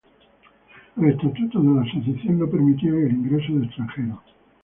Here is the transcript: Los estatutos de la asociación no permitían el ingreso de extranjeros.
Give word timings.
Los 0.95 1.11
estatutos 1.11 1.63
de 1.63 1.69
la 1.75 1.81
asociación 1.83 2.39
no 2.39 2.49
permitían 2.49 2.95
el 3.03 3.11
ingreso 3.11 3.53
de 3.53 3.67
extranjeros. 3.67 4.17